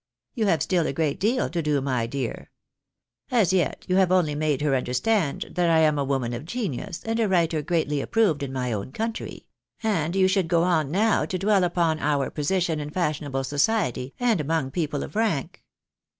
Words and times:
You 0.33 0.47
have 0.47 0.61
stiU 0.61 0.83
a 0.87 0.93
great 0.93 1.19
deal 1.19 1.47
to 1.51 1.61
do, 1.61 1.79
my 1.79 2.07
dear. 2.07 2.49
As 3.29 3.53
yet 3.53 3.85
you 3.87 3.97
have 3.97 4.11
only 4.11 4.33
made 4.33 4.61
her 4.61 4.73
under 4.73 4.95
stand 4.95 5.49
that 5.51 5.69
I 5.69 5.81
am 5.81 5.99
a 5.99 6.03
woman 6.03 6.33
of 6.33 6.43
genius, 6.43 7.03
and 7.05 7.19
a 7.19 7.27
writer 7.29 7.61
greatly 7.61 8.01
approved 8.01 8.41
in 8.41 8.51
my 8.51 8.73
own 8.73 8.93
country; 8.93 9.45
and 9.83 10.15
you 10.15 10.27
should 10.27 10.47
go 10.47 10.63
on 10.63 10.89
now 10.89 11.25
to 11.25 11.37
dwell 11.37 11.63
upon 11.63 11.99
our 11.99 12.31
position 12.31 12.79
in 12.79 12.89
fashionable 12.89 13.43
society, 13.43 14.15
and 14.19 14.41
among 14.41 14.71
people 14.71 15.03
of 15.03 15.15
rank." 15.15 15.63